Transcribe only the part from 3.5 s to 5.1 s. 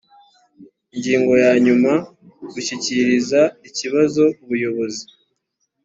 ikibazo ubuyobozi